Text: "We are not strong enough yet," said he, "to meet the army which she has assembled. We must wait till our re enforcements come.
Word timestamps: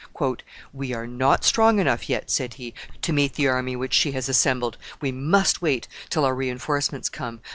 "We 0.73 0.93
are 0.95 1.05
not 1.05 1.43
strong 1.45 1.77
enough 1.77 2.09
yet," 2.09 2.31
said 2.31 2.55
he, 2.55 2.73
"to 3.03 3.13
meet 3.13 3.35
the 3.35 3.47
army 3.47 3.75
which 3.75 3.93
she 3.93 4.13
has 4.13 4.27
assembled. 4.27 4.79
We 4.99 5.11
must 5.11 5.61
wait 5.61 5.87
till 6.09 6.25
our 6.25 6.33
re 6.33 6.49
enforcements 6.49 7.07
come. 7.07 7.39